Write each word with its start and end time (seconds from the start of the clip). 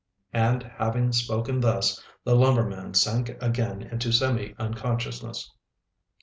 And 0.33 0.63
having 0.77 1.11
spoken 1.11 1.59
thus, 1.59 2.03
the 2.23 2.35
lumberman 2.35 2.95
sank 2.95 3.29
again 3.39 3.83
into 3.83 4.11
semi 4.11 4.55
unconsciousness. 4.57 5.51